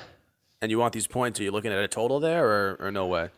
[0.62, 1.38] and you want these points.
[1.38, 3.28] Are you looking at a total there, or, or no way?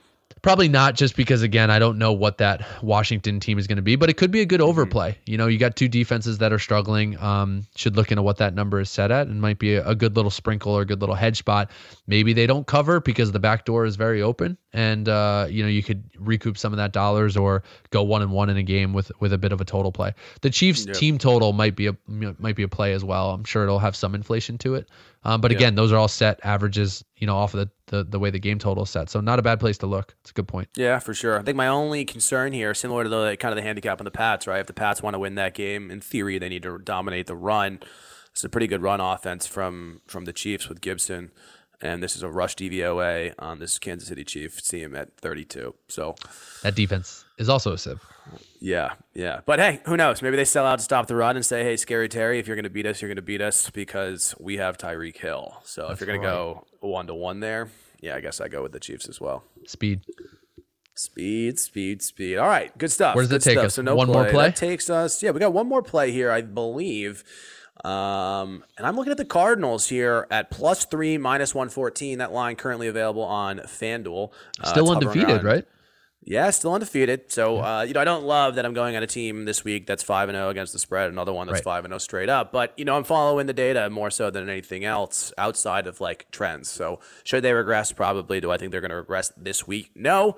[0.43, 3.83] Probably not just because again I don't know what that Washington team is going to
[3.83, 4.69] be, but it could be a good Mm-hmm.
[4.69, 5.17] overplay.
[5.25, 7.19] You know, you got two defenses that are struggling.
[7.19, 9.95] Um, should look into what that number is set at, and might be a, a
[9.95, 11.71] good little sprinkle or a good little hedge spot.
[12.07, 15.69] Maybe they don't cover because the back door is very open, and uh, you know
[15.69, 18.93] you could recoup some of that dollars or go one and one in a game
[18.93, 20.13] with with a bit of a total play.
[20.43, 20.95] The Chiefs Yep.
[20.95, 23.31] team total might be a might be a play as well.
[23.31, 24.89] I'm sure it'll have some inflation to it,
[25.25, 27.05] um, but again, those are all set averages.
[27.17, 29.39] You know, off of the, the the way the game total is set, so not
[29.39, 30.15] a bad place to look.
[30.21, 30.69] It's a good point.
[30.77, 31.39] Yeah, for sure.
[31.39, 34.11] I think my only concern here, similar to the kind of the handicap on the
[34.11, 34.61] Pats, right?
[34.61, 37.37] If the Pats want to win that game, in theory, they need to dominate the
[37.37, 37.81] run.
[38.33, 41.31] It's a pretty good run offense from from the Chiefs with Gibson,
[41.81, 45.75] and this is a rush DVOA on this Kansas City Chiefs team at 32.
[45.89, 46.17] So,
[46.63, 48.01] That defense is also a sieve.
[48.61, 49.41] yeah, yeah.
[49.45, 50.23] But hey, who knows?
[50.23, 52.57] Maybe they sell out to stop the run and say, "Hey, Scary Terry, if you're
[52.57, 55.91] going to beat us, you're going to beat us because we have Tyreek Hill." So
[55.91, 57.69] if you're going to go one to one there,
[58.01, 59.45] yeah, I guess I go with the Chiefs as well.
[59.67, 60.03] Speed.
[60.97, 62.37] Speed, speed, speed.
[62.39, 63.17] All right, good stuff.
[63.17, 63.65] Where does it good take stuff.
[63.67, 63.75] us?
[63.75, 64.47] So no One more play?
[64.47, 65.23] That takes us.
[65.25, 67.25] Yeah, we got one more play here, I believe.
[67.85, 72.19] Um, and I'm looking at the Cardinals here at plus three, minus one fourteen.
[72.19, 74.31] That line currently available on FanDuel.
[74.61, 75.67] Uh, Still undefeated, right?
[76.27, 77.31] Yeah, still undefeated.
[77.31, 79.87] So uh, you know, I don't love that I'm going on a team this week
[79.87, 82.51] that's five and zero against the spread, another one that's five and zero straight up.
[82.51, 86.31] But you know, I'm following the data more so than anything else outside of like
[86.31, 86.71] trends.
[86.71, 87.93] So should they regress?
[87.93, 88.41] Probably.
[88.41, 89.91] Do I think they're going to regress this week?
[89.95, 90.37] No.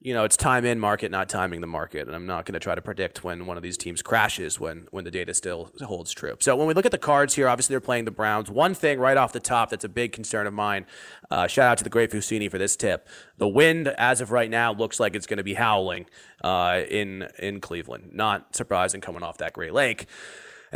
[0.00, 2.06] You know, it's time in market, not timing the market.
[2.06, 4.86] And I'm not going to try to predict when one of these teams crashes when,
[4.90, 6.36] when the data still holds true.
[6.38, 8.50] So when we look at the cards here, obviously they're playing the Browns.
[8.50, 10.84] One thing right off the top that's a big concern of mine,
[11.30, 13.08] uh, shout out to the great Fusini for this tip.
[13.38, 16.06] The wind, as of right now, looks like it's going to be howling
[16.44, 18.10] uh, in, in Cleveland.
[18.12, 20.06] Not surprising coming off that Great Lake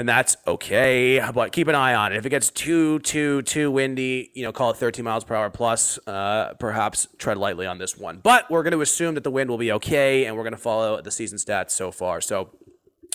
[0.00, 1.22] and that's okay.
[1.34, 2.16] But keep an eye on it.
[2.16, 5.50] If it gets too, too, too windy, you know, call it 13 miles per hour
[5.50, 8.18] plus, uh, perhaps tread lightly on this one.
[8.22, 10.58] But we're going to assume that the wind will be okay, and we're going to
[10.58, 12.22] follow the season stats so far.
[12.22, 12.48] So,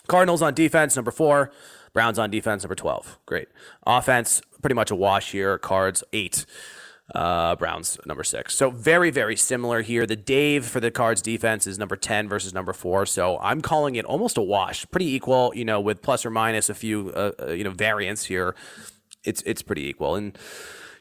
[0.06, 1.52] Cardinals on defense, number four.
[1.92, 3.18] Browns on defense, number 12.
[3.26, 3.48] Great.
[3.88, 5.58] Offense, pretty much a wash here.
[5.58, 6.46] Cards, eight
[7.14, 8.56] uh, Browns number six.
[8.56, 10.06] So very, very similar here.
[10.06, 13.06] The Dave for the Cards defense is number 10 versus number four.
[13.06, 16.70] So I'm calling it almost a wash, pretty equal, you know, with plus or minus
[16.70, 18.56] a few, uh, uh, you know, variants here.
[19.24, 20.16] It's, it's pretty equal.
[20.16, 20.38] And,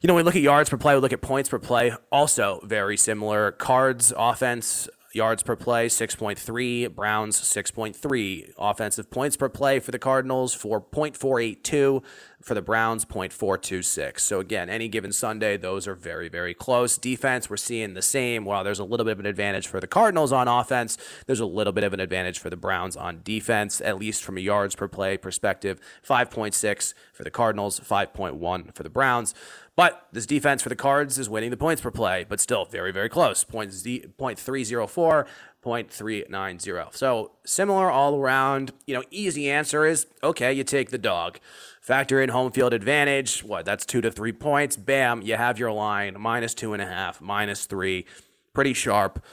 [0.03, 2.61] you know, we look at yards per play, we look at points per play, also
[2.65, 3.53] very similar.
[3.53, 10.57] Cards offense, yards per play 6.3 browns 6.3 offensive points per play for the cardinals
[10.57, 12.03] 4.482
[12.41, 16.99] for the browns 0.426 so again any given sunday those are very very close.
[16.99, 18.45] Defense we're seeing the same.
[18.45, 21.47] While there's a little bit of an advantage for the cardinals on offense there's a
[21.47, 24.75] little bit of an advantage for the browns on defense at least from a yards
[24.75, 25.81] per play perspective.
[26.07, 29.35] 5.6 for the cardinals 5.1 for the browns
[29.77, 32.93] but this defense for the Cards is winning the points per play, but still very,
[32.93, 33.43] very close.
[33.43, 35.27] Point z- 0.304,
[35.65, 36.95] 0.390.
[36.95, 38.73] So similar all around.
[38.87, 41.41] You know, easy answer is okay, you take the dog.
[41.81, 43.43] Factor in home field advantage.
[43.43, 43.65] What?
[43.65, 44.77] That's two to three points.
[44.77, 48.07] Bam, you have your line minus two and a half, minus three.
[48.53, 49.25] Pretty sharp.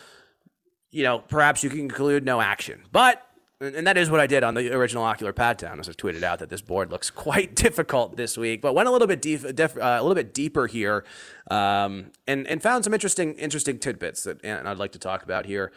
[0.89, 2.81] You know, perhaps you can conclude no action.
[2.91, 3.25] But
[3.61, 6.23] and that is what I did on the original Ocular Pat Down, as I tweeted
[6.23, 9.41] out that this board looks quite difficult this week, but went a little bit deep,
[9.55, 11.05] def, uh, a little bit deeper here,
[11.49, 15.45] um, and and found some interesting interesting tidbits that and I'd like to talk about
[15.45, 15.71] here.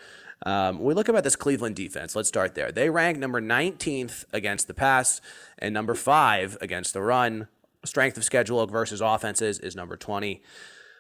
[0.47, 2.17] Um, we look about this Cleveland defense.
[2.17, 2.73] Let's start there.
[2.73, 5.21] They rank number 19th against the pass
[5.59, 7.49] and number five against the run.
[7.85, 10.43] Strength of schedule versus offenses is number 20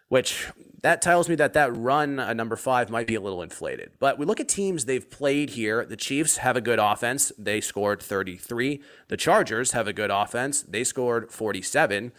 [0.09, 0.49] which
[0.85, 3.93] that tells me that that run a number five might be a little inflated.
[3.99, 5.87] But we look at teams they've played here.
[5.87, 7.33] The Chiefs have a good offense.
[7.39, 8.83] They scored 33.
[9.09, 10.61] The Chargers have a good offense.
[10.61, 12.13] They scored 47.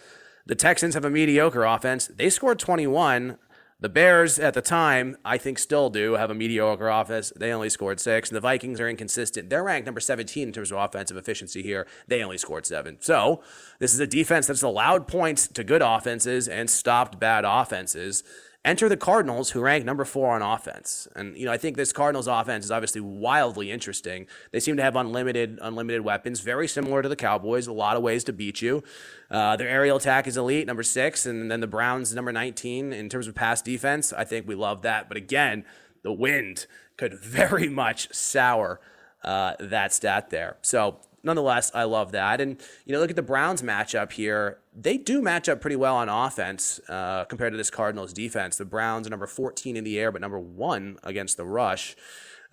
[0.48, 2.08] The Texans have a mediocre offense.
[2.08, 3.38] They scored 21.
[3.82, 7.32] The Bears at the time, I think, still do have a mediocre offense.
[7.36, 8.30] They only scored six.
[8.30, 9.52] And the Vikings are inconsistent.
[9.52, 11.86] They're ranked number 17 in terms of offensive efficiency here.
[12.08, 12.98] They only scored seven.
[13.00, 13.44] So
[13.78, 18.24] this is a defense that's allowed points to good offenses and stopped bad offenses.
[18.66, 21.08] Enter the Cardinals, who rank number four on offense.
[21.16, 24.26] And you know, I think this Cardinals offense is obviously wildly interesting.
[24.52, 27.68] They seem to have unlimited, unlimited weapons, very similar to the Cowboys.
[27.68, 28.84] A lot of ways to beat you.
[29.30, 33.08] Uh, their aerial attack is elite, number six, and then the Browns number 19 in
[33.08, 34.12] terms of pass defense.
[34.12, 35.08] I think we love that.
[35.08, 35.64] But again,
[36.02, 36.66] the wind
[36.98, 38.82] could very much sour
[39.24, 40.58] uh, that stat there.
[40.64, 42.40] So nonetheless, I love that.
[42.40, 44.60] And you know, look at the Browns matchup here.
[44.74, 48.58] They do match up pretty well on offense uh, compared to this Cardinals defense.
[48.58, 51.96] The Browns are number 14 in the air, but number one against the rush.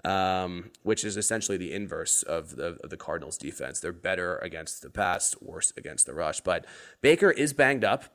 [0.04, 3.78] Um, which is essentially the inverse of the, of the Cardinals defense.
[3.78, 6.40] They're better against the pass, worse against the rush.
[6.40, 6.64] But
[7.02, 8.06] Baker is banged up,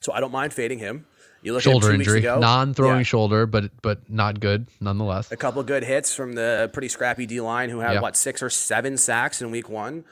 [0.00, 1.04] so I don't mind fading him.
[1.42, 3.02] You look shoulder injury, non-throwing yeah.
[3.02, 5.32] shoulder, but but not good nonetheless.
[5.32, 8.02] A couple good hits from the pretty scrappy D line, who had yep.
[8.02, 10.04] what six or seven sacks in week one.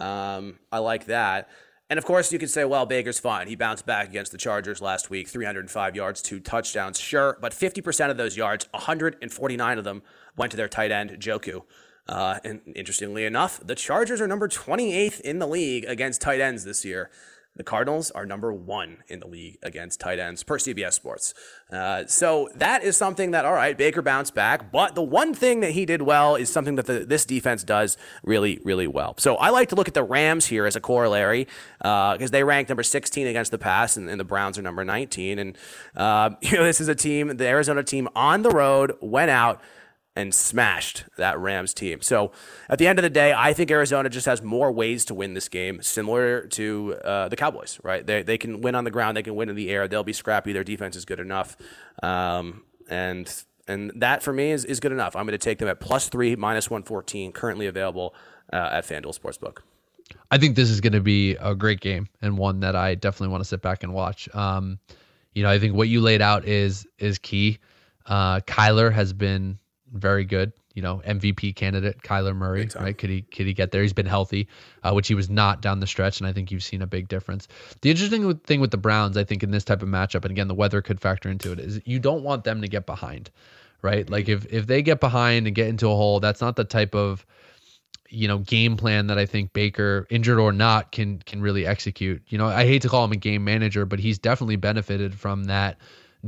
[0.00, 1.48] Um, I like that.
[1.92, 3.48] And of course, you could say, well, Baker's fine.
[3.48, 6.98] He bounced back against the Chargers last week, 305 yards, two touchdowns.
[6.98, 10.02] Sure, but 50% of those yards, 149 of them,
[10.34, 11.64] went to their tight end, Njoku.
[12.08, 16.64] Uh, and interestingly enough, the Chargers are number 28th in the league against tight ends
[16.64, 17.10] this year.
[17.54, 21.34] The Cardinals are number one in the league against tight ends per CBS Sports.
[21.70, 24.72] Uh, so that is something that, all right, Baker bounced back.
[24.72, 27.98] But the one thing that he did well is something that the, this defense does
[28.22, 29.14] really, really well.
[29.18, 31.46] So I like to look at the Rams here as a corollary
[31.78, 34.82] because uh, they rank number 16 against the pass, and, and the Browns are number
[34.82, 35.38] 19.
[35.38, 35.58] And,
[35.94, 39.60] uh, you know, this is a team, the Arizona team on the road went out
[40.14, 42.02] and smashed that Rams team.
[42.02, 42.32] So
[42.68, 45.34] at the end of the day, I think Arizona just has more ways to win
[45.34, 48.06] this game, similar to uh, the Cowboys, right?
[48.06, 50.12] They, they can win on the ground, they can win in the air, they'll be
[50.12, 51.56] scrappy, their defense is good enough.
[52.02, 53.32] Um, and
[53.68, 55.14] and that for me is, is good enough.
[55.14, 58.14] I'm going to take them at plus three, minus 114, currently available
[58.52, 59.58] uh, at FanDuel Sportsbook.
[60.30, 63.28] I think this is going to be a great game and one that I definitely
[63.28, 64.28] want to sit back and watch.
[64.34, 64.78] Um,
[65.32, 67.58] you know, I think what you laid out is is key.
[68.04, 69.58] Uh, Kyler has been
[69.92, 70.52] very good.
[70.74, 72.96] You know, MVP candidate Kyler Murray, right?
[72.96, 73.82] Could he could he get there?
[73.82, 74.48] He's been healthy,
[74.82, 77.08] uh, which he was not down the stretch, and I think you've seen a big
[77.08, 77.46] difference.
[77.82, 80.48] The interesting thing with the Browns, I think, in this type of matchup, and again,
[80.48, 83.30] the weather could factor into it, is you don't want them to get behind,
[83.82, 84.08] right?
[84.08, 86.94] Like if if they get behind and get into a hole, that's not the type
[86.94, 87.26] of
[88.08, 92.22] you know game plan that I think Baker, injured or not, can can really execute.
[92.28, 95.44] You know, I hate to call him a game manager, but he's definitely benefited from
[95.44, 95.76] that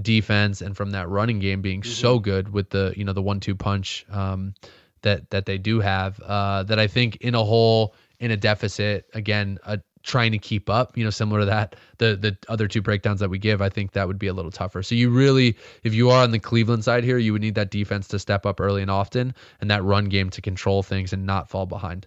[0.01, 1.91] defense and from that running game being mm-hmm.
[1.91, 4.55] so good with the you know the one two punch um,
[5.03, 6.21] that that they do have.
[6.21, 10.69] Uh, that I think in a hole in a deficit again a trying to keep
[10.69, 13.71] up, you know, similar to that, the the other two breakdowns that we give, I
[13.71, 14.83] think that would be a little tougher.
[14.83, 17.71] So you really, if you are on the Cleveland side here, you would need that
[17.71, 21.27] defense to step up early and often, and that run game to control things and
[21.27, 22.07] not fall behind.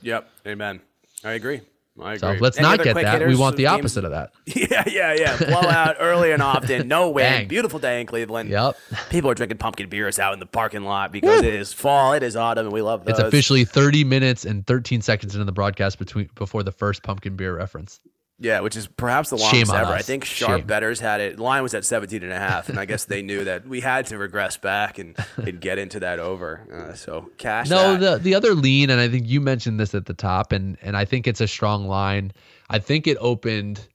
[0.00, 0.80] Yep, amen.
[1.24, 1.60] I agree.
[2.00, 2.18] I agree.
[2.18, 3.26] So let's Any not get that.
[3.26, 4.32] We want the opposite of that.
[4.46, 5.36] Yeah, yeah, yeah.
[5.46, 6.88] Blowout early and often.
[6.88, 7.48] No wind.
[7.48, 8.48] Beautiful day in Cleveland.
[8.48, 8.76] Yep.
[9.10, 11.48] People are drinking pumpkin beers out in the parking lot because Woo.
[11.48, 13.18] it is fall, it is autumn, and we love those.
[13.18, 17.36] It's officially 30 minutes and 13 seconds into the broadcast between before the first pumpkin
[17.36, 18.00] beer reference.
[18.38, 19.92] Yeah, which is perhaps the longest ever.
[19.92, 20.00] Us.
[20.00, 20.66] I think Sharp Shame.
[20.66, 21.38] Betters had it.
[21.38, 24.06] Line was at 17 and a half, and I guess they knew that we had
[24.06, 26.90] to regress back and, and get into that over.
[26.90, 27.70] Uh, so cash.
[27.70, 28.18] No, that.
[28.18, 30.96] the the other lean, and I think you mentioned this at the top, and and
[30.96, 32.32] I think it's a strong line.
[32.68, 33.86] I think it opened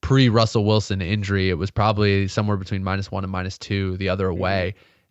[0.00, 1.50] pre Russell Wilson injury.
[1.50, 4.40] It was probably somewhere between minus one and minus two the other mm-hmm.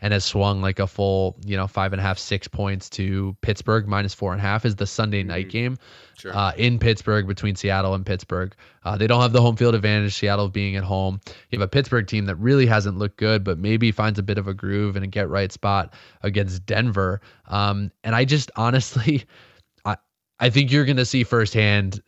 [0.02, 3.36] And has swung like a full, you know, five and a half, six points to
[3.42, 5.52] Pittsburgh minus four and a half is the Sunday night mm-hmm.
[5.52, 5.78] game
[6.18, 6.36] sure.
[6.36, 8.56] uh, in Pittsburgh between Seattle and Pittsburgh.
[8.84, 11.20] Uh, they don't have the home field advantage, Seattle being at home.
[11.50, 14.38] You have a Pittsburgh team that really hasn't looked good, but maybe finds a bit
[14.38, 17.22] of a groove and a get right spot against Denver.
[17.48, 19.26] Um, and I just honestly,
[19.86, 19.98] I,
[20.40, 22.02] I think you're going to see firsthand,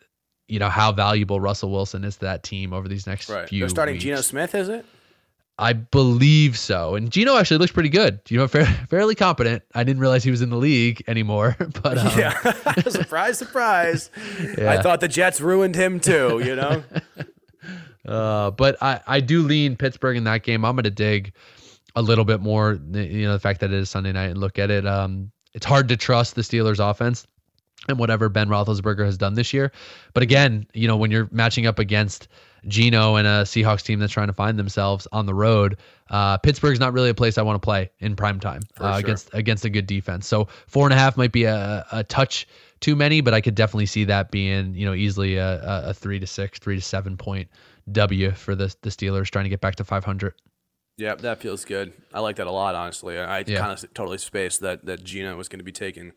[0.48, 3.50] you know, how valuable Russell Wilson is to that team over these next right.
[3.50, 4.06] few They're starting weeks.
[4.06, 4.86] Geno Smith, is it?
[5.62, 6.96] I believe so.
[6.96, 8.20] And Geno actually looks pretty good.
[8.30, 9.62] You know, fair, fairly competent.
[9.76, 11.56] I didn't realize he was in the league anymore.
[11.82, 12.34] But um, yeah,
[12.90, 14.12] surprise, surprise.
[14.58, 14.72] Yeah.
[14.72, 16.42] I thought the Jets ruined him too.
[16.44, 16.84] You know.
[18.06, 20.66] uh, but I I do lean Pittsburgh in that game.
[20.66, 21.34] I'm going to dig
[21.96, 22.80] a little bit more.
[22.92, 24.86] You know, the fact that it is Sunday night and look at it.
[24.86, 27.26] Um, it's hard to trust the Steelers' offense
[27.88, 29.72] and whatever Ben Roethlisberger has done this year.
[30.14, 32.28] But again, you know, when you're matching up against
[32.68, 35.78] Geno and a Seahawks team that's trying to find themselves on the road.
[36.10, 39.00] Uh, Pittsburgh's not really a place I want to play in prime time uh, sure.
[39.00, 40.28] against against a good defense.
[40.28, 42.48] So four and a half might be a, a touch
[42.80, 46.20] too many, but I could definitely see that being you know easily a, a three
[46.20, 47.50] to six, three to seven point
[47.92, 50.34] W for the the Steelers trying to get back to 500.
[50.98, 51.94] Yeah, that feels good.
[52.14, 53.18] I like that a lot, honestly.
[53.18, 53.60] I yeah.
[53.60, 56.12] kind of totally spaced that that Geno was going to be taking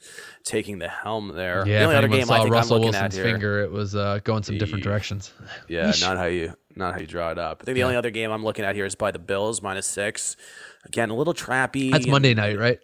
[0.45, 1.67] taking the helm there.
[1.67, 3.95] Yeah, the only other game saw I think Russell I'm looking Wilson's finger, it was
[3.95, 5.33] uh, going some different directions.
[5.69, 7.61] Yeah, not how you not how you draw it up.
[7.63, 7.85] I think the yeah.
[7.87, 10.37] only other game I'm looking at here is by the Bills minus six.
[10.85, 11.91] Again, a little trappy.
[11.91, 12.79] That's Monday night, right?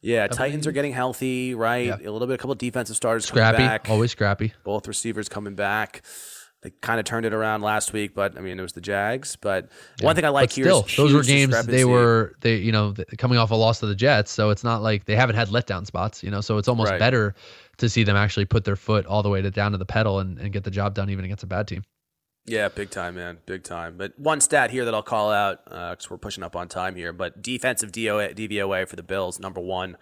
[0.00, 1.86] Yeah, Titans are getting healthy, right?
[1.86, 1.96] Yeah.
[1.96, 4.52] A little bit, a couple of defensive starters scrappy, always scrappy.
[4.62, 6.02] Both receivers coming back.
[6.64, 9.36] They kind of turned it around last week, but I mean it was the Jags.
[9.36, 9.68] But
[10.00, 10.06] yeah.
[10.06, 12.94] one thing I like but here still, those were games they were they you know
[13.18, 15.84] coming off a loss to the Jets, so it's not like they haven't had letdown
[15.84, 16.40] spots, you know.
[16.40, 16.98] So it's almost right.
[16.98, 17.34] better
[17.76, 20.20] to see them actually put their foot all the way to down to the pedal
[20.20, 21.82] and, and get the job done even against a bad team.
[22.46, 23.96] Yeah, big time, man, big time.
[23.98, 26.94] But one stat here that I'll call out because uh, we're pushing up on time
[26.94, 27.12] here.
[27.12, 29.98] But defensive DOA, DVOA for the Bills, number one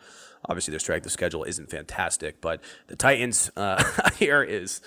[0.48, 3.82] Obviously, their strength of schedule isn't fantastic, but the Titans uh,
[4.16, 4.80] here is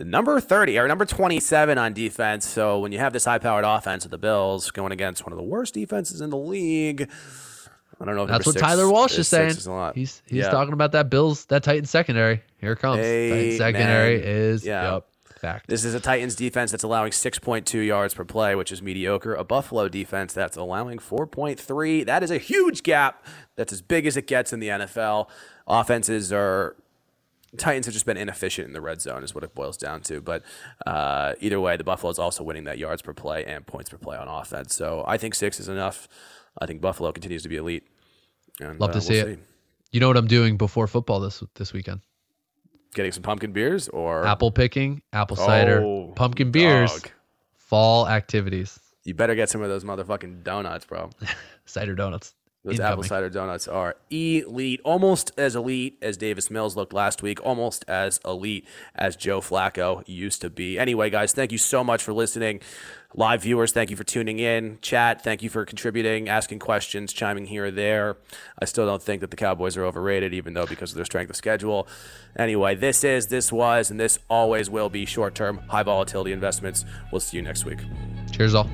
[0.00, 2.48] number 30 or number 27 on defense.
[2.48, 5.38] So when you have this high powered offense of the Bills going against one of
[5.38, 7.08] the worst defenses in the league,
[8.00, 8.24] I don't know.
[8.24, 9.50] If that's what six, Tyler Walsh is saying.
[9.50, 10.50] Is he's he's yeah.
[10.50, 12.42] talking about that Bills, that Titans secondary.
[12.60, 13.00] Here it comes.
[13.00, 14.28] Hey, secondary man.
[14.28, 14.94] is yeah.
[14.94, 15.06] Yep.
[15.38, 15.68] Fact.
[15.68, 19.34] This is a Titans defense that's allowing 6.2 yards per play, which is mediocre.
[19.34, 22.04] A Buffalo defense that's allowing 4.3.
[22.06, 23.24] That is a huge gap.
[23.56, 25.28] That's as big as it gets in the NFL.
[25.66, 26.76] Offenses are
[27.56, 30.20] Titans have just been inefficient in the red zone, is what it boils down to.
[30.20, 30.42] But
[30.86, 34.18] uh, either way, the Buffalo's also winning that yards per play and points per play
[34.18, 34.74] on offense.
[34.74, 36.08] So I think six is enough.
[36.60, 37.86] I think Buffalo continues to be elite.
[38.60, 39.34] And, Love to uh, see we'll it.
[39.36, 39.42] See.
[39.92, 42.00] You know what I'm doing before football this this weekend?
[42.94, 47.10] Getting some pumpkin beers or apple picking, apple cider, oh, pumpkin beers, dog.
[47.56, 48.78] fall activities.
[49.04, 51.10] You better get some of those motherfucking donuts, bro.
[51.64, 52.34] cider donuts.
[52.68, 52.92] Those Incoming.
[52.92, 57.82] apple cider donuts are elite, almost as elite as Davis Mills looked last week, almost
[57.88, 60.78] as elite as Joe Flacco used to be.
[60.78, 62.60] Anyway, guys, thank you so much for listening.
[63.14, 64.80] Live viewers, thank you for tuning in.
[64.82, 68.18] Chat, thank you for contributing, asking questions, chiming here or there.
[68.58, 71.30] I still don't think that the Cowboys are overrated, even though because of their strength
[71.30, 71.88] of schedule.
[72.36, 76.84] Anyway, this is, this was, and this always will be short term, high volatility investments.
[77.10, 77.78] We'll see you next week.
[78.30, 78.68] Cheers, all.